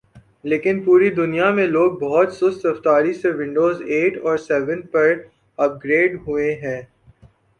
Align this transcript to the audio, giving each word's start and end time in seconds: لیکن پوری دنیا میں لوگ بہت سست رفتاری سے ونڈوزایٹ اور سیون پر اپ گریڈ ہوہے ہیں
لیکن 0.43 0.81
پوری 0.83 1.09
دنیا 1.11 1.49
میں 1.51 1.65
لوگ 1.67 1.91
بہت 1.99 2.33
سست 2.33 2.65
رفتاری 2.65 3.13
سے 3.13 3.31
ونڈوزایٹ 3.31 4.17
اور 4.23 4.37
سیون 4.39 4.81
پر 4.87 5.13
اپ 5.59 5.71
گریڈ 5.83 6.17
ہوہے 6.25 6.53
ہیں 6.63 6.81